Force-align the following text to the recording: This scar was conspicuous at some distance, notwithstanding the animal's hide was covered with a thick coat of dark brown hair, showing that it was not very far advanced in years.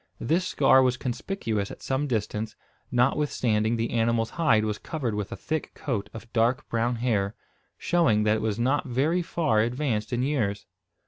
This 0.19 0.47
scar 0.47 0.81
was 0.81 0.97
conspicuous 0.97 1.69
at 1.69 1.83
some 1.83 2.07
distance, 2.07 2.55
notwithstanding 2.91 3.75
the 3.75 3.91
animal's 3.91 4.31
hide 4.31 4.65
was 4.65 4.79
covered 4.79 5.13
with 5.13 5.31
a 5.31 5.35
thick 5.35 5.75
coat 5.75 6.09
of 6.11 6.33
dark 6.33 6.67
brown 6.69 6.95
hair, 6.95 7.35
showing 7.77 8.23
that 8.23 8.37
it 8.37 8.41
was 8.41 8.57
not 8.57 8.87
very 8.87 9.21
far 9.21 9.59
advanced 9.59 10.11
in 10.11 10.23
years. 10.23 10.65